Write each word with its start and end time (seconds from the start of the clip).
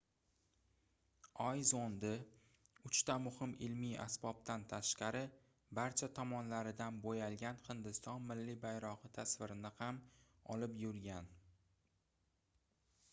oy 1.47 1.59
zondi 1.71 2.13
uchta 2.89 3.17
muhim 3.25 3.51
ilmiy 3.67 3.93
asbobdan 4.05 4.65
tashqari 4.71 5.21
barcha 5.81 6.09
tomonlaridan 6.21 6.97
boʻyalgan 7.05 7.61
hindiston 7.69 8.25
milliy 8.33 8.59
bayrogʻi 8.67 9.13
tasvirini 9.21 9.73
ham 9.85 10.03
olib 10.57 10.75
yurgan 10.89 11.31